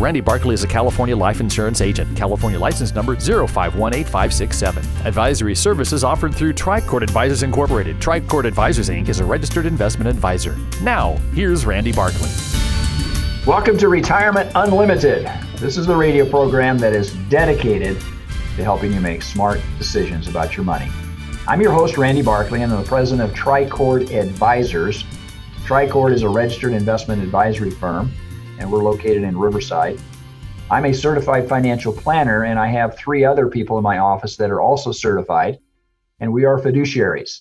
[0.00, 2.16] Randy Barkley is a California life insurance agent.
[2.16, 5.04] California license number 0518567.
[5.04, 7.96] Advisory services offered through Tricord Advisors Incorporated.
[7.98, 9.10] Tricord Advisors Inc.
[9.10, 10.56] is a registered investment advisor.
[10.82, 12.30] Now, here's Randy Barkley.
[13.46, 15.30] Welcome to Retirement Unlimited.
[15.56, 18.00] This is the radio program that is dedicated
[18.56, 20.88] to helping you make smart decisions about your money.
[21.46, 25.04] I'm your host, Randy Barkley, and I'm the president of Tricord Advisors.
[25.64, 28.12] Tricord is a registered investment advisory firm
[28.60, 29.98] and we're located in Riverside.
[30.70, 34.50] I'm a certified financial planner, and I have three other people in my office that
[34.50, 35.58] are also certified,
[36.20, 37.40] and we are fiduciaries.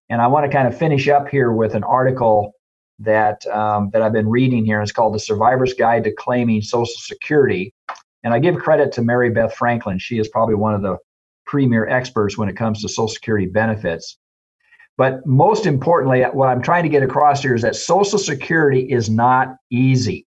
[0.09, 2.55] And I want to kind of finish up here with an article
[3.01, 4.81] that um, that I've been reading here.
[4.81, 7.75] It's called "The Survivor's Guide to Claiming Social Security,"
[8.23, 9.99] and I give credit to Mary Beth Franklin.
[9.99, 10.99] She is probably one of the
[11.47, 14.19] premier experts when it comes to Social Security benefits.
[15.01, 19.09] But most importantly, what I'm trying to get across here is that Social Security is
[19.09, 20.27] not easy.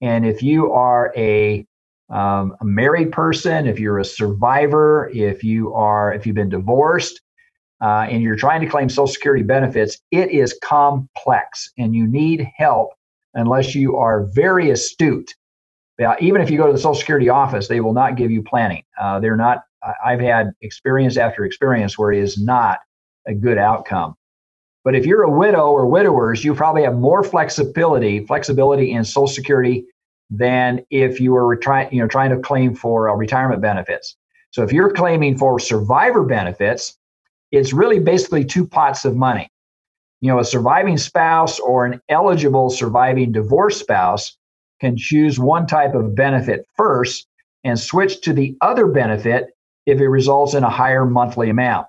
[0.00, 1.66] And if you are a,
[2.08, 7.20] um, a married person, if you're a survivor, if you are, if you've been divorced,
[7.82, 12.48] uh, and you're trying to claim Social Security benefits, it is complex, and you need
[12.56, 12.94] help
[13.34, 15.34] unless you are very astute.
[15.98, 18.42] Now, even if you go to the Social Security office, they will not give you
[18.42, 18.84] planning.
[18.98, 19.64] Uh, they're not.
[20.02, 22.78] I've had experience after experience where it is not
[23.26, 24.14] a good outcome.
[24.84, 29.26] But if you're a widow or widowers, you probably have more flexibility, flexibility in Social
[29.26, 29.86] Security
[30.30, 34.16] than if you were trying, you know, trying to claim for uh, retirement benefits.
[34.50, 36.96] So if you're claiming for survivor benefits,
[37.50, 39.48] it's really basically two pots of money.
[40.20, 44.36] You know, a surviving spouse or an eligible surviving divorced spouse
[44.80, 47.26] can choose one type of benefit first
[47.62, 49.46] and switch to the other benefit
[49.86, 51.86] if it results in a higher monthly amount.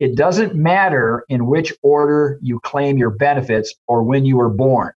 [0.00, 4.92] It doesn't matter in which order you claim your benefits or when you were born.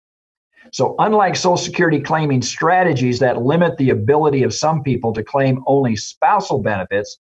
[0.72, 5.64] So, unlike Social Security claiming strategies that limit the ability of some people to claim
[5.66, 7.18] only spousal benefits,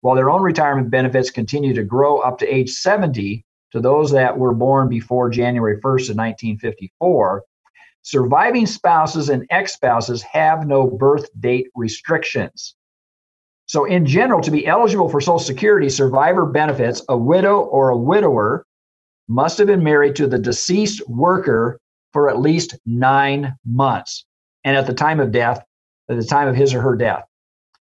[0.00, 4.38] while their own retirement benefits continue to grow up to age 70 to those that
[4.38, 7.42] were born before January 1st of 1954,
[8.02, 12.76] surviving spouses and ex spouses have no birth date restrictions.
[13.66, 17.96] So, in general, to be eligible for Social Security survivor benefits, a widow or a
[17.96, 18.64] widower
[19.28, 21.80] must have been married to the deceased worker
[22.12, 24.24] for at least nine months.
[24.64, 25.64] And at the time of death,
[26.08, 27.24] at the time of his or her death.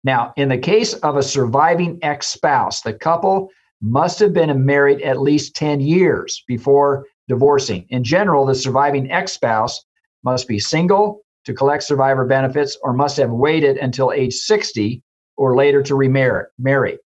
[0.04, 3.50] Now, in the case of a surviving ex spouse, the couple
[3.82, 7.86] must have been married at least 10 years before divorcing.
[7.90, 9.86] In general, the surviving ex spouse
[10.24, 15.02] must be single to collect survivor benefits or must have waited until age 60
[15.42, 17.00] or later to remarry.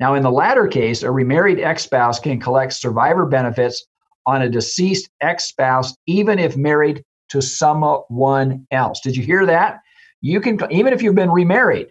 [0.00, 3.86] Now, in the latter case, a remarried ex spouse can collect survivor benefits
[4.26, 9.00] on a deceased ex spouse, even if married to someone else.
[9.00, 9.80] Did you hear that?
[10.20, 11.90] You can, even if you've been remarried,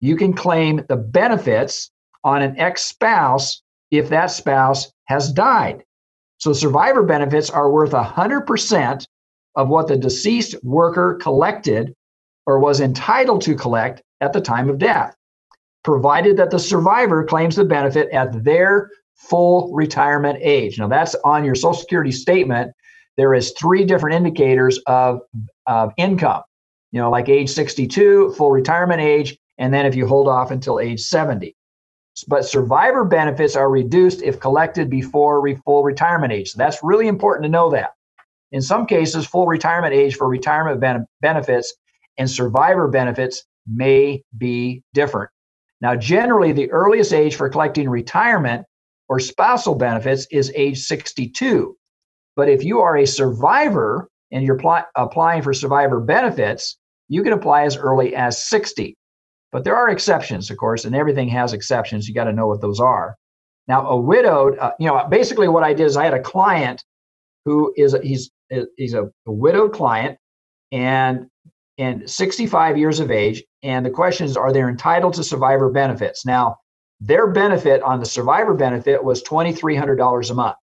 [0.00, 1.90] you can claim the benefits
[2.24, 3.60] on an ex spouse
[3.90, 5.84] if that spouse has died.
[6.38, 9.04] So, survivor benefits are worth 100%
[9.56, 11.92] of what the deceased worker collected
[12.46, 15.14] or was entitled to collect at the time of death
[15.84, 20.78] provided that the survivor claims the benefit at their full retirement age.
[20.78, 22.72] Now, that's on your Social Security statement.
[23.16, 25.20] There is three different indicators of,
[25.66, 26.42] of income,
[26.92, 30.78] you know, like age 62, full retirement age, and then if you hold off until
[30.78, 31.54] age 70.
[32.26, 36.50] But survivor benefits are reduced if collected before re- full retirement age.
[36.50, 37.90] So that's really important to know that.
[38.50, 41.74] In some cases, full retirement age for retirement ben- benefits
[42.18, 45.30] and survivor benefits may be different.
[45.80, 48.66] Now, generally, the earliest age for collecting retirement
[49.08, 51.76] or spousal benefits is age 62.
[52.36, 56.76] But if you are a survivor and you're pl- applying for survivor benefits,
[57.08, 58.96] you can apply as early as 60.
[59.50, 62.06] But there are exceptions, of course, and everything has exceptions.
[62.06, 63.16] You got to know what those are.
[63.66, 66.84] Now, a widowed, uh, you know, basically what I did is I had a client
[67.44, 68.30] who is he's
[68.76, 70.18] he's a, a widowed client
[70.72, 71.26] and
[71.78, 73.42] and 65 years of age.
[73.62, 76.26] And the question is, are they entitled to survivor benefits?
[76.26, 76.56] Now,
[77.00, 80.56] their benefit on the survivor benefit was $2,300 a month.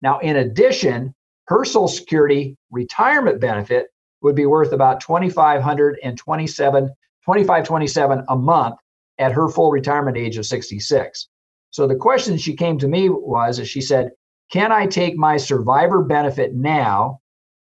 [0.00, 1.14] Now, in addition,
[1.48, 3.88] her Social Security retirement benefit
[4.22, 6.88] would be worth about 2527
[7.24, 8.76] 2527 a month
[9.18, 11.28] at her full retirement age of 66
[11.70, 14.10] so the question she came to me was she said
[14.50, 17.20] can i take my survivor benefit now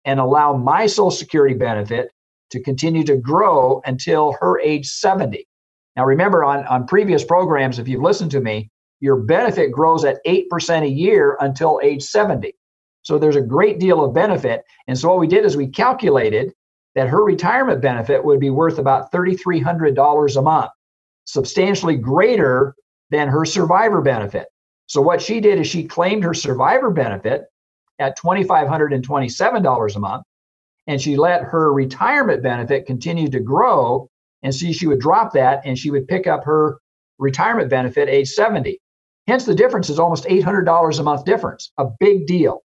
[0.06, 2.10] and allow my social security benefit
[2.52, 5.48] to continue to grow until her age 70
[5.96, 8.70] now remember on, on previous programs if you've listened to me
[9.00, 12.54] your benefit grows at 8% a year until age 70
[13.04, 14.64] so there's a great deal of benefit.
[14.88, 16.54] And so what we did is we calculated
[16.96, 20.72] that her retirement benefit would be worth about $3,300 a month,
[21.26, 22.76] substantially greater
[23.10, 24.48] than her survivor benefit.
[24.88, 27.46] So, what she did is she claimed her survivor benefit
[28.00, 30.24] at $2,527 a month,
[30.88, 34.10] and she let her retirement benefit continue to grow.
[34.42, 36.80] And see, she would drop that and she would pick up her
[37.18, 38.80] retirement benefit age 70.
[39.28, 42.62] Hence, the difference is almost $800 a month difference, a big deal.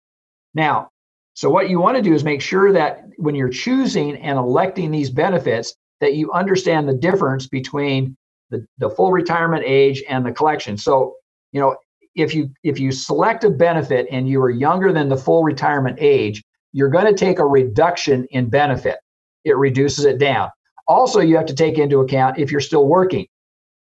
[0.53, 0.89] Now,
[1.33, 4.91] so what you want to do is make sure that when you're choosing and electing
[4.91, 8.17] these benefits, that you understand the difference between
[8.49, 10.77] the, the full retirement age and the collection.
[10.77, 11.15] So,
[11.51, 11.77] you know,
[12.15, 15.97] if you if you select a benefit and you are younger than the full retirement
[16.01, 16.43] age,
[16.73, 18.97] you're going to take a reduction in benefit.
[19.45, 20.49] It reduces it down.
[20.87, 23.27] Also, you have to take into account if you're still working.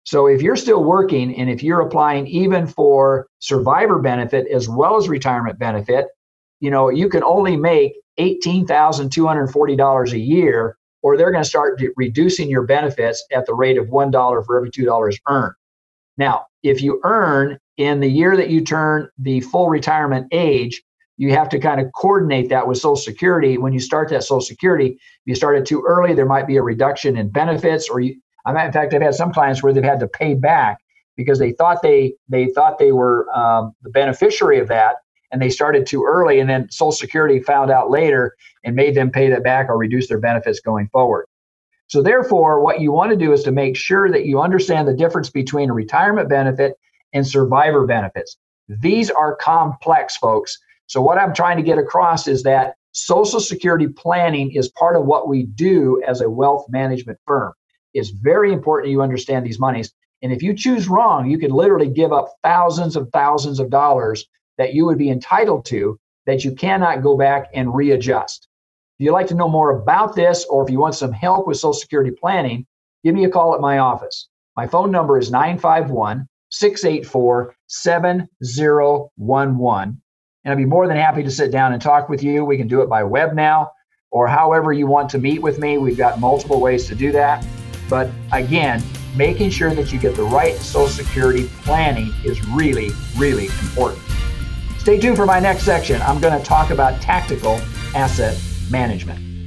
[0.05, 4.97] So if you're still working and if you're applying even for survivor benefit as well
[4.97, 6.09] as retirement benefit,
[6.61, 12.49] you know, you can only make $18,240 a year, or they're going to start reducing
[12.49, 15.55] your benefits at the rate of $1 for every $2 earned.
[16.17, 20.83] Now, if you earn in the year that you turn the full retirement age,
[21.16, 23.56] you have to kind of coordinate that with Social Security.
[23.58, 26.56] When you start that Social Security, if you start it too early, there might be
[26.56, 28.16] a reduction in benefits, or you,
[28.46, 30.78] in fact, I've had some clients where they've had to pay back
[31.16, 34.96] because they thought they they thought they were um, the beneficiary of that,
[35.34, 39.11] and they started too early and then social security found out later and made them
[39.11, 41.26] pay that back or reduce their benefits going forward.
[41.88, 44.94] So therefore what you want to do is to make sure that you understand the
[44.94, 46.75] difference between a retirement benefit
[47.12, 48.37] and survivor benefits.
[48.69, 50.56] These are complex folks
[50.87, 55.05] so what i'm trying to get across is that social security planning is part of
[55.05, 57.53] what we do as a wealth management firm
[57.93, 59.93] it's very important you understand these monies
[60.23, 64.27] and if you choose wrong you could literally give up thousands of thousands of dollars
[64.59, 68.49] that you would be entitled to that you cannot go back and readjust.
[68.99, 71.59] If you'd like to know more about this or if you want some help with
[71.59, 72.67] Social Security planning,
[73.03, 74.29] give me a call at my office.
[74.57, 80.03] My phone number is 951 684 7011.
[80.44, 82.44] And I'd be more than happy to sit down and talk with you.
[82.44, 83.73] We can do it by web now
[84.11, 85.79] or however you want to meet with me.
[85.79, 87.44] We've got multiple ways to do that.
[87.88, 88.82] But again,
[89.17, 94.02] making sure that you get the right Social Security planning is really, really important.
[94.79, 96.00] Stay tuned for my next section.
[96.02, 97.61] I'm going to talk about tactical
[97.94, 98.38] asset
[98.70, 99.34] management.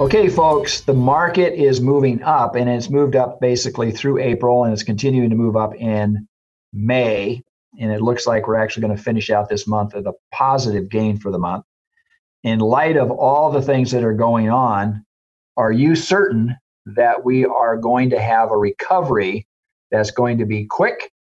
[0.00, 4.72] Okay, folks, the market is moving up and it's moved up basically through April and
[4.72, 6.26] it's continuing to move up in
[6.72, 7.40] May.
[7.78, 10.88] And it looks like we're actually going to finish out this month with a positive
[10.88, 11.64] gain for the month.
[12.42, 15.06] In light of all the things that are going on,
[15.56, 19.46] are you certain that we are going to have a recovery
[19.92, 21.12] that's going to be quick,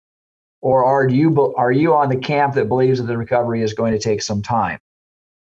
[0.62, 3.94] or are you are you on the camp that believes that the recovery is going
[3.94, 4.80] to take some time?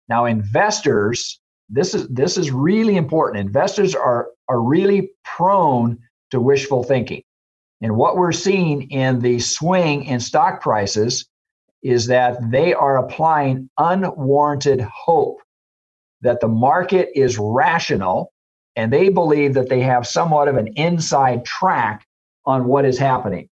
[0.09, 3.45] Now, investors, this is this is really important.
[3.45, 5.99] Investors are are really prone
[6.31, 7.23] to wishful thinking.
[7.83, 11.27] And what we're seeing in the swing in stock prices
[11.83, 15.39] is that they are applying unwarranted hope
[16.23, 18.33] that the market is rational
[18.77, 22.07] and they believe that they have somewhat of an inside track
[22.45, 23.49] on what is happening.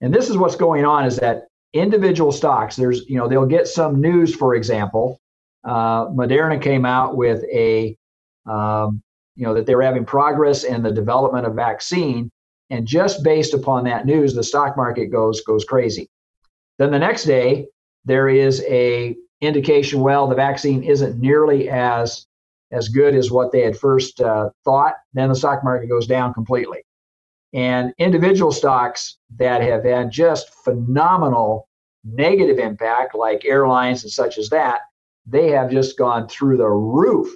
[0.00, 3.68] And this is what's going on is that individual stocks, there's, you know, they'll get
[3.68, 5.20] some news, for example.
[5.66, 7.96] Uh, Moderna came out with a,
[8.48, 9.02] um,
[9.34, 12.30] you know, that they were having progress in the development of vaccine.
[12.70, 16.08] And just based upon that news, the stock market goes goes crazy.
[16.78, 17.66] Then the next day,
[18.04, 20.00] there is a indication.
[20.00, 22.26] Well, the vaccine isn't nearly as
[22.72, 24.94] as good as what they had first uh, thought.
[25.14, 26.82] Then the stock market goes down completely.
[27.52, 31.68] And individual stocks that have had just phenomenal
[32.04, 34.80] negative impact, like airlines and such as that,
[35.26, 37.28] they have just gone through the roof.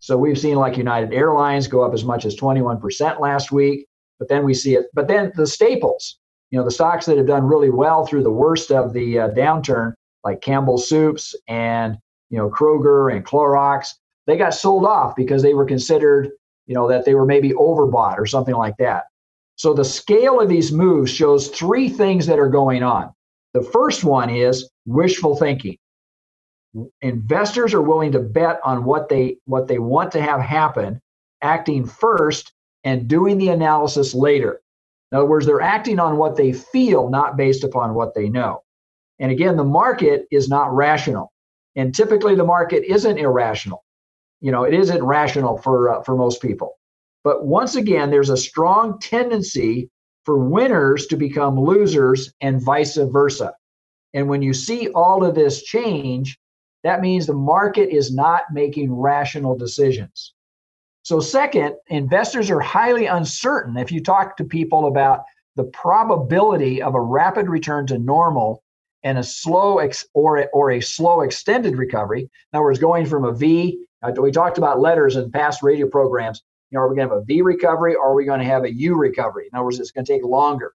[0.00, 3.86] So we've seen like United Airlines go up as much as 21% last week,
[4.18, 4.86] but then we see it.
[4.94, 6.18] But then the staples,
[6.50, 9.30] you know, the stocks that have done really well through the worst of the uh,
[9.30, 11.96] downturn, like Campbell Soups and
[12.30, 13.88] you know Kroger and Clorox,
[14.26, 16.30] they got sold off because they were considered,
[16.66, 19.04] you know, that they were maybe overbought or something like that.
[19.56, 23.10] So the scale of these moves shows three things that are going on.
[23.54, 25.76] The first one is wishful thinking.
[27.00, 31.00] Investors are willing to bet on what they what they want to have happen,
[31.42, 32.52] acting first
[32.84, 34.60] and doing the analysis later.
[35.10, 38.62] In other words, they're acting on what they feel, not based upon what they know.
[39.18, 41.32] And again, the market is not rational.
[41.76, 43.84] And typically the market isn't irrational.
[44.40, 46.78] You know, it isn't rational for uh, for most people.
[47.24, 49.90] But once again, there's a strong tendency
[50.24, 53.54] for winners to become losers and vice versa.
[54.14, 56.38] And when you see all of this change,
[56.84, 60.34] that means the market is not making rational decisions.
[61.02, 63.76] So, second, investors are highly uncertain.
[63.76, 65.24] If you talk to people about
[65.56, 68.62] the probability of a rapid return to normal
[69.02, 73.06] and a slow ex- or, a, or a slow extended recovery, in other words, going
[73.06, 76.42] from a V, uh, we talked about letters in past radio programs.
[76.70, 78.46] You know, are we going to have a V recovery or are we going to
[78.46, 79.48] have a U recovery?
[79.50, 80.74] In other words, it's going to take longer.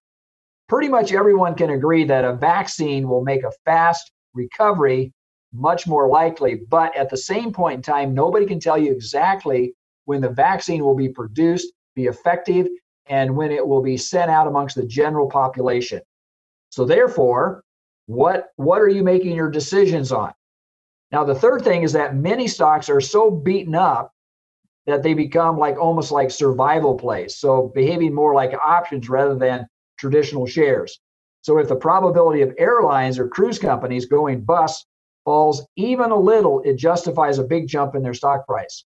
[0.68, 5.12] Pretty much everyone can agree that a vaccine will make a fast recovery
[5.54, 6.56] much more likely.
[6.68, 9.72] But at the same point in time, nobody can tell you exactly
[10.04, 12.66] when the vaccine will be produced, be effective,
[13.06, 16.00] and when it will be sent out amongst the general population.
[16.70, 17.62] So therefore,
[18.06, 20.32] what what are you making your decisions on?
[21.12, 24.12] Now the third thing is that many stocks are so beaten up
[24.86, 27.36] that they become like almost like survival plays.
[27.38, 29.66] So behaving more like options rather than
[29.98, 31.00] traditional shares.
[31.42, 34.86] So if the probability of airlines or cruise companies going bust
[35.24, 38.84] falls even a little, it justifies a big jump in their stock price.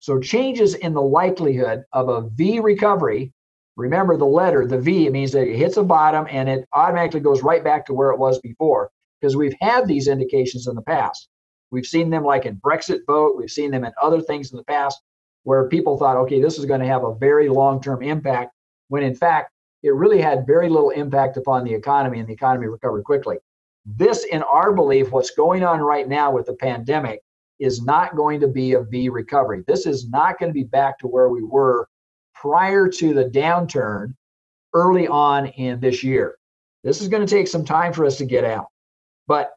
[0.00, 3.32] So changes in the likelihood of a V recovery.
[3.76, 7.20] Remember the letter, the V, it means that it hits a bottom and it automatically
[7.20, 8.90] goes right back to where it was before
[9.20, 11.28] because we've had these indications in the past.
[11.70, 14.64] We've seen them like in Brexit vote, we've seen them in other things in the
[14.64, 15.00] past
[15.42, 18.52] where people thought, okay, this is going to have a very long term impact,
[18.88, 19.52] when in fact,
[19.82, 23.36] it really had very little impact upon the economy and the economy recovered quickly.
[23.86, 27.22] This, in our belief, what's going on right now with the pandemic
[27.60, 29.62] is not going to be a V recovery.
[29.66, 31.88] This is not going to be back to where we were
[32.34, 34.14] prior to the downturn
[34.74, 36.36] early on in this year.
[36.84, 38.66] This is going to take some time for us to get out.
[39.26, 39.52] But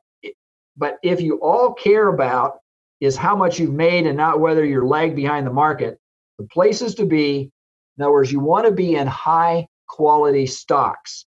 [0.78, 2.60] but if you all care about
[3.02, 5.98] is how much you've made and not whether you're lagged behind the market.
[6.38, 7.52] The places to be,
[7.98, 11.26] in other words, you want to be in high quality stocks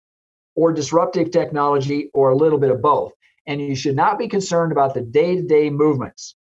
[0.55, 3.11] or disruptive technology or a little bit of both.
[3.47, 6.35] And you should not be concerned about the day to day movements.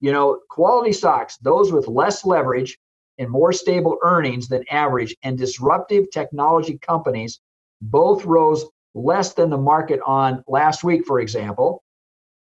[0.00, 2.78] You know, quality stocks, those with less leverage
[3.18, 7.40] and more stable earnings than average, and disruptive technology companies
[7.82, 8.64] both rose
[8.94, 11.82] less than the market on last week, for example.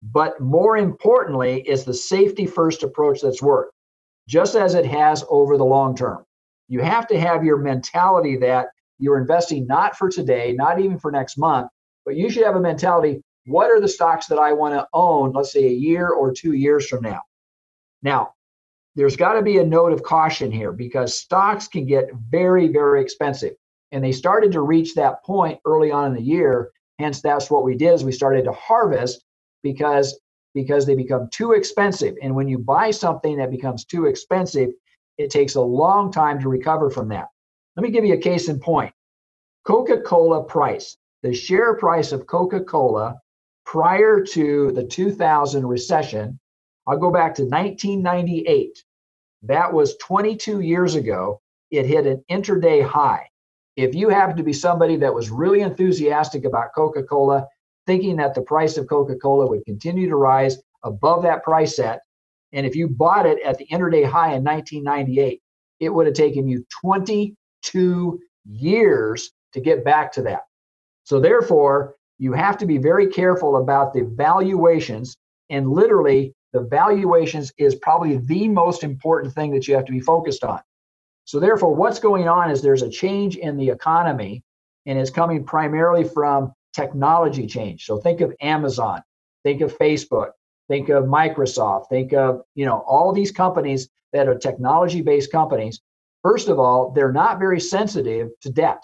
[0.02, 3.72] But more importantly, is the safety first approach that's worked,
[4.28, 6.24] just as it has over the long term.
[6.68, 11.10] You have to have your mentality that you're investing not for today, not even for
[11.10, 11.68] next month,
[12.04, 15.32] but you should have a mentality what are the stocks that I want to own,
[15.32, 17.22] let's say a year or two years from now?
[18.02, 18.34] Now,
[18.94, 23.00] there's got to be a note of caution here because stocks can get very, very
[23.00, 23.54] expensive.
[23.90, 26.70] And they started to reach that point early on in the year.
[26.98, 29.24] Hence, that's what we did is we started to harvest
[29.62, 30.20] because
[30.54, 32.16] because they become too expensive.
[32.22, 34.70] And when you buy something that becomes too expensive,
[35.16, 37.28] it takes a long time to recover from that.
[37.78, 38.92] Let me give you a case in point.
[39.64, 43.20] Coca-Cola price, the share price of Coca-Cola
[43.64, 46.40] prior to the 2000 recession,
[46.88, 48.82] I'll go back to 1998.
[49.44, 51.40] That was 22 years ago.
[51.70, 53.28] It hit an intraday high.
[53.76, 57.46] If you happen to be somebody that was really enthusiastic about Coca Cola,
[57.86, 62.00] thinking that the price of Coca Cola would continue to rise above that price set,
[62.50, 65.40] and if you bought it at the intraday high in 1998,
[65.78, 66.66] it would have taken you
[67.70, 70.42] 22 years to get back to that.
[71.04, 75.16] So, therefore, you have to be very careful about the valuations.
[75.50, 80.00] And literally, the valuations is probably the most important thing that you have to be
[80.00, 80.60] focused on.
[81.24, 84.42] So, therefore, what's going on is there's a change in the economy,
[84.86, 87.84] and it's coming primarily from technology change.
[87.84, 89.02] So, think of Amazon,
[89.44, 90.30] think of Facebook,
[90.68, 95.80] think of Microsoft, think of you know all these companies that are technology-based companies.
[96.22, 98.82] First of all, they're not very sensitive to debt.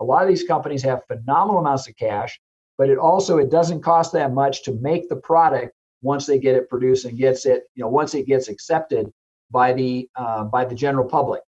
[0.00, 2.38] A lot of these companies have phenomenal amounts of cash,
[2.76, 5.72] but it also it doesn't cost that much to make the product
[6.02, 9.10] once they get it produced and gets it you know once it gets accepted
[9.50, 11.42] by the uh, by the general public.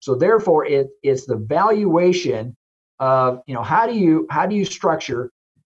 [0.00, 2.56] So therefore, it it's the valuation
[2.98, 5.30] of you know how do you how do you structure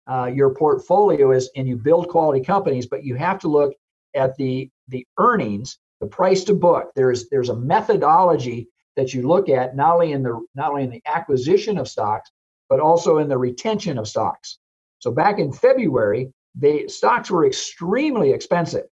[0.07, 3.73] uh, your portfolio is and you build quality companies, but you have to look
[4.15, 6.91] at the the earnings, the price to book.
[6.95, 10.89] There's there's a methodology that you look at not only in the not only in
[10.89, 12.29] the acquisition of stocks,
[12.69, 14.59] but also in the retention of stocks.
[14.99, 18.85] So back in February, the stocks were extremely expensive.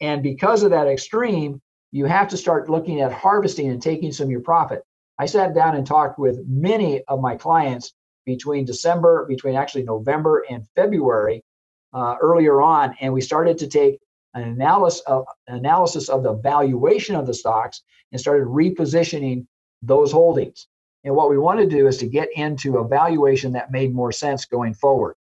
[0.00, 4.24] And because of that extreme, you have to start looking at harvesting and taking some
[4.24, 4.82] of your profit.
[5.18, 7.92] I sat down and talked with many of my clients
[8.24, 11.42] between December, between actually November and February
[11.92, 13.98] uh, earlier on, and we started to take
[14.34, 19.46] an analysis of analysis of the valuation of the stocks and started repositioning
[19.82, 20.68] those holdings.
[21.04, 24.12] And what we want to do is to get into a valuation that made more
[24.12, 25.16] sense going forward.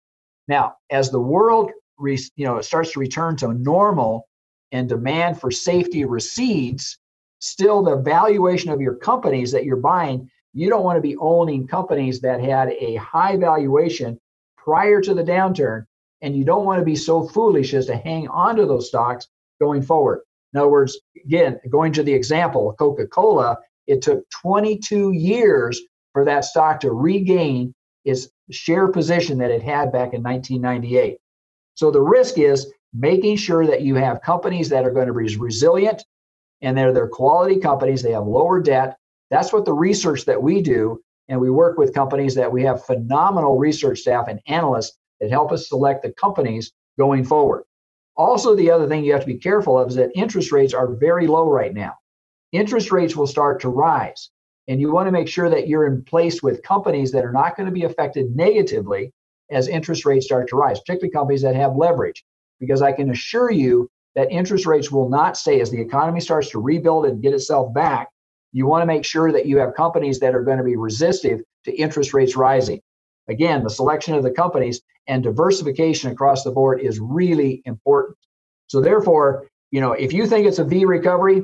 [0.48, 4.28] Now, as the world re, you know starts to return to normal
[4.72, 6.98] and demand for safety recedes,
[7.38, 11.66] still the valuation of your companies that you're buying, you don't want to be owning
[11.66, 14.18] companies that had a high valuation
[14.56, 15.86] prior to the downturn,
[16.22, 19.28] and you don't want to be so foolish as to hang on to those stocks
[19.60, 20.20] going forward.
[20.52, 25.80] In other words, again, going to the example of Coca Cola, it took 22 years
[26.12, 31.18] for that stock to regain its share position that it had back in 1998.
[31.74, 35.36] So the risk is making sure that you have companies that are going to be
[35.36, 36.04] resilient
[36.62, 38.96] and they're they're quality companies they have lower debt
[39.30, 42.84] that's what the research that we do and we work with companies that we have
[42.84, 47.64] phenomenal research staff and analysts that help us select the companies going forward
[48.16, 50.94] also the other thing you have to be careful of is that interest rates are
[50.94, 51.94] very low right now
[52.52, 54.30] interest rates will start to rise
[54.68, 57.56] and you want to make sure that you're in place with companies that are not
[57.56, 59.12] going to be affected negatively
[59.50, 62.24] as interest rates start to rise particularly companies that have leverage
[62.60, 66.50] because I can assure you that interest rates will not stay as the economy starts
[66.50, 68.08] to rebuild and get itself back.
[68.52, 71.40] You want to make sure that you have companies that are going to be resistive
[71.64, 72.80] to interest rates rising.
[73.28, 78.16] Again, the selection of the companies and diversification across the board is really important.
[78.68, 81.42] So therefore, you know, if you think it's a V recovery,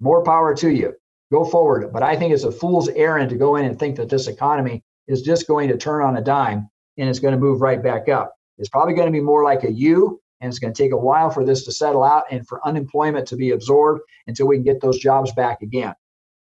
[0.00, 0.94] more power to you.
[1.30, 1.92] Go forward.
[1.92, 4.82] But I think it's a fool's errand to go in and think that this economy
[5.08, 8.08] is just going to turn on a dime and it's going to move right back
[8.08, 8.34] up.
[8.58, 10.96] It's probably going to be more like a U and it's going to take a
[10.96, 14.64] while for this to settle out and for unemployment to be absorbed until we can
[14.64, 15.94] get those jobs back again.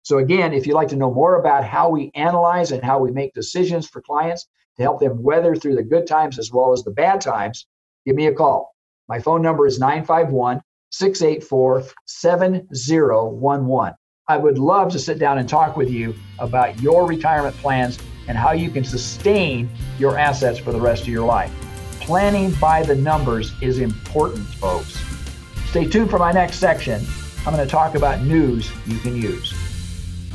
[0.07, 3.11] So, again, if you'd like to know more about how we analyze and how we
[3.11, 6.85] make decisions for clients to help them weather through the good times as well as
[6.85, 7.67] the bad times,
[8.07, 8.73] give me a call.
[9.09, 13.95] My phone number is 951 684 7011.
[14.29, 18.39] I would love to sit down and talk with you about your retirement plans and
[18.39, 21.53] how you can sustain your assets for the rest of your life
[22.07, 24.97] planning by the numbers is important, folks.
[25.71, 27.05] Stay tuned for my next section.
[27.45, 29.66] I'm going to talk about news you can use.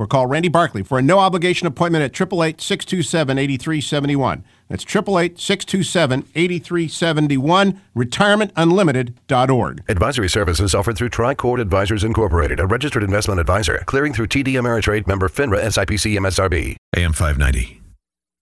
[0.00, 4.44] or call Randy Barkley for a no obligation appointment at 888 627 8371.
[4.68, 9.84] That's 888 627 8371, retirementunlimited.org.
[9.90, 15.06] Advisory services offered through Tricord Advisors Incorporated, a registered investment advisor, clearing through TD Ameritrade
[15.06, 16.76] member FINRA SIPC MSRB.
[16.96, 17.82] AM 590.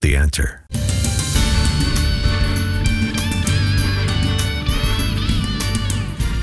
[0.00, 0.64] The answer.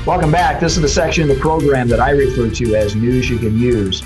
[0.06, 0.60] Welcome back.
[0.60, 3.58] This is the section of the program that I refer to as news you can
[3.58, 4.04] use.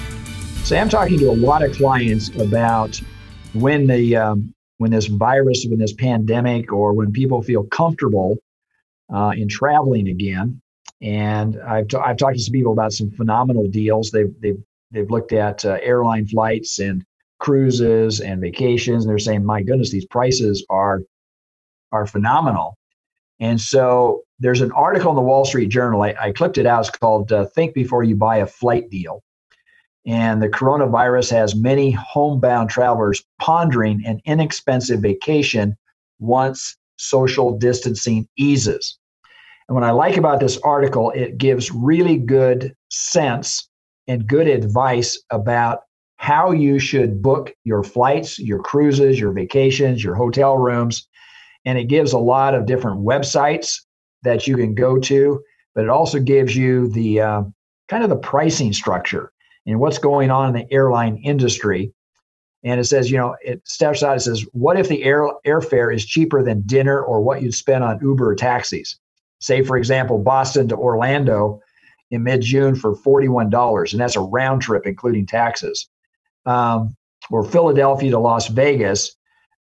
[0.69, 3.01] Say, I'm talking to a lot of clients about
[3.53, 8.37] when the um, when this virus, when this pandemic, or when people feel comfortable
[9.11, 10.61] uh, in traveling again.
[11.01, 14.11] And I've, t- I've talked to some people about some phenomenal deals.
[14.11, 17.03] They've they've they've looked at uh, airline flights and
[17.39, 19.05] cruises and vacations.
[19.05, 21.01] And they're saying, my goodness, these prices are
[21.91, 22.77] are phenomenal.
[23.39, 26.03] And so there's an article in the Wall Street Journal.
[26.03, 26.81] I, I clipped it out.
[26.81, 29.23] It's called uh, "Think Before You Buy a Flight Deal."
[30.05, 35.77] And the coronavirus has many homebound travelers pondering an inexpensive vacation
[36.19, 38.97] once social distancing eases.
[39.67, 43.69] And what I like about this article, it gives really good sense
[44.07, 45.81] and good advice about
[46.17, 51.07] how you should book your flights, your cruises, your vacations, your hotel rooms.
[51.65, 53.77] And it gives a lot of different websites
[54.23, 55.41] that you can go to,
[55.75, 57.43] but it also gives you the uh,
[57.87, 59.31] kind of the pricing structure
[59.69, 61.93] and what's going on in the airline industry.
[62.63, 64.17] And it says, you know, it steps out.
[64.17, 67.83] It says, what if the air airfare is cheaper than dinner or what you'd spend
[67.83, 68.99] on Uber or taxis?
[69.39, 71.61] Say, for example, Boston to Orlando
[72.11, 75.87] in mid June for $41, and that's a round trip, including taxes.
[76.45, 76.95] Um,
[77.29, 79.15] or Philadelphia to Las Vegas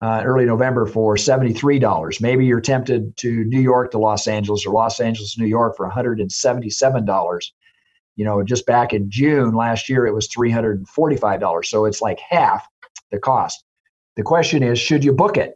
[0.01, 2.21] uh, early November for $73.
[2.21, 5.75] Maybe you're tempted to New York to Los Angeles or Los Angeles to New York
[5.75, 7.51] for $177
[8.15, 11.65] you know, just back in June last year, it was $345.
[11.65, 12.67] So it's like half
[13.11, 13.63] the cost.
[14.15, 15.55] The question is, should you book it?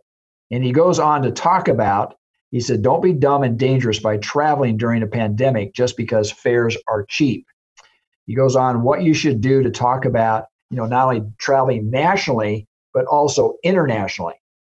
[0.51, 2.15] And he goes on to talk about,
[2.51, 6.75] he said, don't be dumb and dangerous by traveling during a pandemic just because fares
[6.87, 7.45] are cheap.
[8.25, 11.89] He goes on what you should do to talk about, you know, not only traveling
[11.89, 14.35] nationally, but also internationally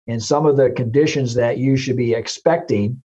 [0.08, 3.02] and some of the conditions that you should be expecting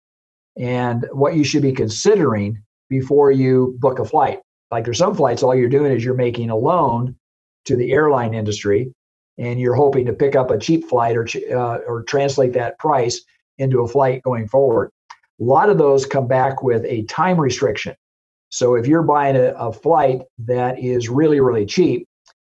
[0.57, 4.39] and what you should be considering before you book a flight.
[4.73, 7.15] Like there's some flights, all you're doing is you're making a loan
[7.65, 8.91] to the airline industry,
[9.37, 13.21] and you're hoping to pick up a cheap flight or uh, or translate that price
[13.59, 14.89] into a flight going forward.
[15.39, 17.95] A lot of those come back with a time restriction.
[18.49, 22.07] So if you're buying a, a flight that is really really cheap,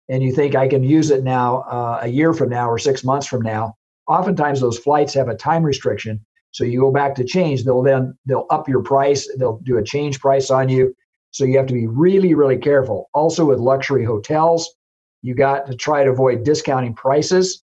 [0.07, 3.03] and you think I can use it now uh, a year from now or six
[3.03, 3.73] months from now,
[4.07, 6.23] oftentimes those flights have a time restriction.
[6.51, 9.83] So you go back to change, they'll then they'll up your price, they'll do a
[9.83, 10.93] change price on you
[11.31, 13.09] so you have to be really, really careful.
[13.13, 14.75] Also, with luxury hotels,
[15.21, 17.63] you got to try to avoid discounting prices.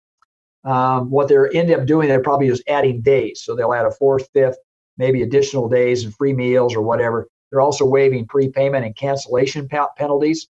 [0.65, 3.43] Um, what they're end up doing, they're probably just adding days.
[3.43, 4.57] So they'll add a fourth, fifth,
[4.99, 7.29] maybe additional days and free meals or whatever.
[7.51, 10.49] They're also waiving prepayment and cancellation penalties.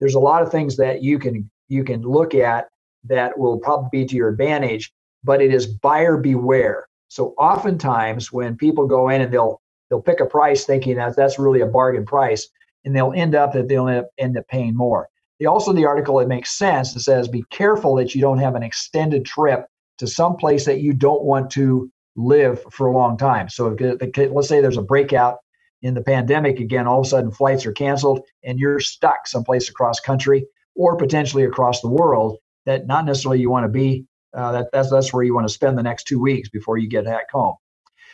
[0.00, 2.68] There's a lot of things that you can you can look at
[3.04, 4.92] that will probably be to your advantage,
[5.24, 6.86] but it is buyer beware.
[7.08, 9.61] So oftentimes when people go in and they'll
[9.92, 12.48] they'll pick a price thinking that that's really a bargain price,
[12.86, 15.06] and they'll end up that they'll end up, paying more.
[15.38, 16.96] The, also, the article it makes sense.
[16.96, 19.66] It says be careful that you don't have an extended trip
[19.98, 23.50] to some place that you don't want to live for a long time.
[23.50, 25.38] So let's say there's a breakout
[25.82, 29.68] in the pandemic again, all of a sudden flights are canceled and you're stuck someplace
[29.68, 34.06] across country or potentially across the world that not necessarily you want to be.
[34.34, 36.88] Uh, that, that's that's where you want to spend the next two weeks before you
[36.88, 37.54] get back home.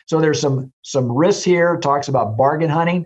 [0.08, 1.76] So there's some some risks here.
[1.76, 3.04] Talks about bargain hunting,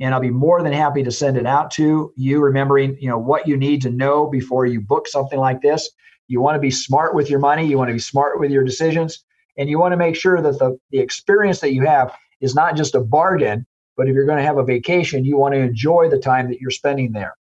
[0.00, 2.40] and I'll be more than happy to send it out to you.
[2.40, 5.90] Remembering, you know, what you need to know before you book something like this.
[6.28, 7.66] You want to be smart with your money.
[7.66, 9.24] You want to be smart with your decisions,
[9.58, 12.76] and you want to make sure that the the experience that you have is not
[12.76, 16.08] just a bargain, but if you're going to have a vacation, you want to enjoy
[16.08, 17.34] the time that you're spending there.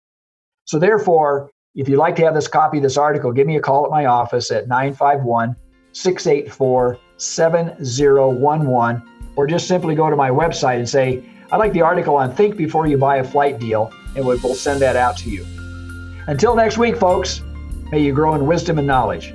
[0.67, 3.61] So therefore, if you'd like to have this copy of this article, give me a
[3.61, 5.57] call at my office at 951
[5.93, 9.03] 684 7011,
[9.37, 12.57] or just simply go to my website and say, I'd like the article on Think
[12.57, 15.45] Before You Buy a Flight Deal, and we'll send that out to you.
[16.27, 17.43] Until next week, folks,
[17.91, 19.35] may you grow in wisdom and knowledge.